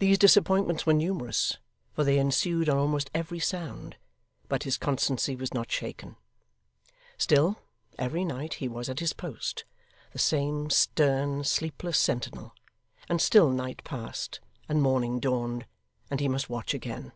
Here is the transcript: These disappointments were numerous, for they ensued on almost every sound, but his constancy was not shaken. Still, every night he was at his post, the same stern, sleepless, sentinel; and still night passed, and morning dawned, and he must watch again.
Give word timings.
These 0.00 0.18
disappointments 0.18 0.84
were 0.84 0.92
numerous, 0.92 1.56
for 1.94 2.04
they 2.04 2.18
ensued 2.18 2.68
on 2.68 2.76
almost 2.76 3.10
every 3.14 3.38
sound, 3.38 3.96
but 4.48 4.64
his 4.64 4.76
constancy 4.76 5.34
was 5.34 5.54
not 5.54 5.72
shaken. 5.72 6.16
Still, 7.16 7.58
every 7.98 8.22
night 8.22 8.52
he 8.60 8.68
was 8.68 8.90
at 8.90 9.00
his 9.00 9.14
post, 9.14 9.64
the 10.12 10.18
same 10.18 10.68
stern, 10.68 11.42
sleepless, 11.44 11.96
sentinel; 11.98 12.54
and 13.08 13.18
still 13.18 13.48
night 13.48 13.82
passed, 13.82 14.40
and 14.68 14.82
morning 14.82 15.18
dawned, 15.18 15.64
and 16.10 16.20
he 16.20 16.28
must 16.28 16.50
watch 16.50 16.74
again. 16.74 17.12